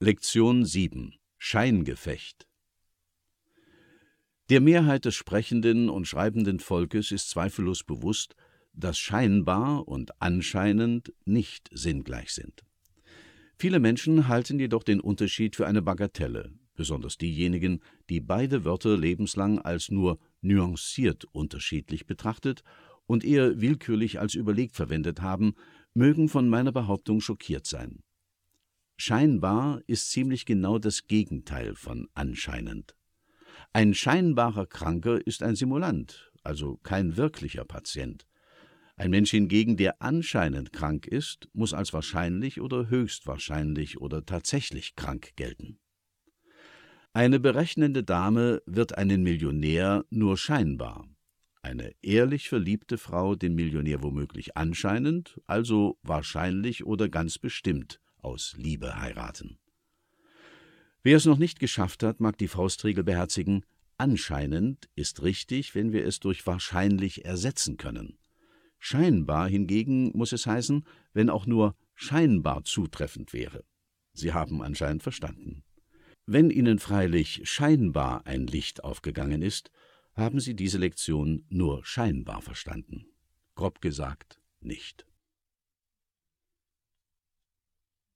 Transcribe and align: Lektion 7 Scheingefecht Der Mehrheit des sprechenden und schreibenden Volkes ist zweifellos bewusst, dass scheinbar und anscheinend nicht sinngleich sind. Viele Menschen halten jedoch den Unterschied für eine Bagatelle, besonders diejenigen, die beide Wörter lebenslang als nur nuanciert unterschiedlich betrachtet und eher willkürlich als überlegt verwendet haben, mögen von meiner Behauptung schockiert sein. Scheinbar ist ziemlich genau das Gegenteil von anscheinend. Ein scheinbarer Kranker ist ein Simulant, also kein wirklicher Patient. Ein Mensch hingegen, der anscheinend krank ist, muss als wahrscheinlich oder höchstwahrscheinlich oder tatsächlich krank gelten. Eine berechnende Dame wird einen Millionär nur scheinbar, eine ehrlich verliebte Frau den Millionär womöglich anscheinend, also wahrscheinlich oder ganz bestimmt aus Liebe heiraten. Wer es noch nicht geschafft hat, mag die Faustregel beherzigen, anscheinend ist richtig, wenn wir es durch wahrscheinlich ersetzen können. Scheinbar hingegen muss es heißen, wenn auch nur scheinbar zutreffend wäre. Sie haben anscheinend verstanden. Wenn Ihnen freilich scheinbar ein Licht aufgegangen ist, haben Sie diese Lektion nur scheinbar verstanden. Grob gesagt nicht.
Lektion 0.00 0.64
7 0.64 1.16
Scheingefecht 1.38 2.46
Der 4.48 4.60
Mehrheit 4.60 5.06
des 5.06 5.16
sprechenden 5.16 5.88
und 5.88 6.06
schreibenden 6.06 6.60
Volkes 6.60 7.10
ist 7.10 7.30
zweifellos 7.30 7.82
bewusst, 7.82 8.36
dass 8.72 8.96
scheinbar 8.96 9.88
und 9.88 10.12
anscheinend 10.22 11.12
nicht 11.24 11.68
sinngleich 11.72 12.30
sind. 12.30 12.62
Viele 13.56 13.80
Menschen 13.80 14.28
halten 14.28 14.60
jedoch 14.60 14.84
den 14.84 15.00
Unterschied 15.00 15.56
für 15.56 15.66
eine 15.66 15.82
Bagatelle, 15.82 16.52
besonders 16.76 17.18
diejenigen, 17.18 17.80
die 18.08 18.20
beide 18.20 18.64
Wörter 18.64 18.96
lebenslang 18.96 19.58
als 19.58 19.90
nur 19.90 20.20
nuanciert 20.42 21.24
unterschiedlich 21.32 22.06
betrachtet 22.06 22.62
und 23.06 23.24
eher 23.24 23.60
willkürlich 23.60 24.20
als 24.20 24.36
überlegt 24.36 24.76
verwendet 24.76 25.22
haben, 25.22 25.54
mögen 25.92 26.28
von 26.28 26.48
meiner 26.48 26.70
Behauptung 26.70 27.20
schockiert 27.20 27.66
sein. 27.66 28.04
Scheinbar 29.00 29.80
ist 29.86 30.10
ziemlich 30.10 30.44
genau 30.44 30.80
das 30.80 31.06
Gegenteil 31.06 31.76
von 31.76 32.08
anscheinend. 32.14 32.96
Ein 33.72 33.94
scheinbarer 33.94 34.66
Kranker 34.66 35.24
ist 35.24 35.44
ein 35.44 35.54
Simulant, 35.54 36.32
also 36.42 36.78
kein 36.78 37.16
wirklicher 37.16 37.64
Patient. 37.64 38.26
Ein 38.96 39.12
Mensch 39.12 39.30
hingegen, 39.30 39.76
der 39.76 40.02
anscheinend 40.02 40.72
krank 40.72 41.06
ist, 41.06 41.48
muss 41.52 41.74
als 41.74 41.92
wahrscheinlich 41.92 42.60
oder 42.60 42.88
höchstwahrscheinlich 42.88 44.00
oder 44.00 44.26
tatsächlich 44.26 44.96
krank 44.96 45.36
gelten. 45.36 45.78
Eine 47.12 47.38
berechnende 47.38 48.02
Dame 48.02 48.62
wird 48.66 48.98
einen 48.98 49.22
Millionär 49.22 50.06
nur 50.10 50.36
scheinbar, 50.36 51.08
eine 51.62 51.92
ehrlich 52.02 52.48
verliebte 52.48 52.98
Frau 52.98 53.36
den 53.36 53.54
Millionär 53.54 54.02
womöglich 54.02 54.56
anscheinend, 54.56 55.40
also 55.46 56.00
wahrscheinlich 56.02 56.84
oder 56.84 57.08
ganz 57.08 57.38
bestimmt 57.38 58.00
aus 58.28 58.54
Liebe 58.58 59.00
heiraten. 59.00 59.58
Wer 61.02 61.16
es 61.16 61.24
noch 61.24 61.38
nicht 61.38 61.60
geschafft 61.60 62.02
hat, 62.02 62.20
mag 62.20 62.36
die 62.36 62.48
Faustregel 62.48 63.02
beherzigen, 63.02 63.64
anscheinend 63.96 64.88
ist 64.94 65.22
richtig, 65.22 65.74
wenn 65.74 65.92
wir 65.92 66.04
es 66.04 66.20
durch 66.20 66.46
wahrscheinlich 66.46 67.24
ersetzen 67.24 67.78
können. 67.78 68.18
Scheinbar 68.78 69.48
hingegen 69.48 70.10
muss 70.16 70.32
es 70.32 70.46
heißen, 70.46 70.84
wenn 71.14 71.30
auch 71.30 71.46
nur 71.46 71.74
scheinbar 71.94 72.64
zutreffend 72.64 73.32
wäre. 73.32 73.64
Sie 74.12 74.32
haben 74.34 74.62
anscheinend 74.62 75.02
verstanden. 75.02 75.64
Wenn 76.26 76.50
Ihnen 76.50 76.78
freilich 76.78 77.40
scheinbar 77.44 78.26
ein 78.26 78.46
Licht 78.46 78.84
aufgegangen 78.84 79.40
ist, 79.40 79.70
haben 80.14 80.40
Sie 80.40 80.54
diese 80.54 80.78
Lektion 80.78 81.46
nur 81.48 81.84
scheinbar 81.84 82.42
verstanden. 82.42 83.06
Grob 83.54 83.80
gesagt 83.80 84.38
nicht. 84.60 85.06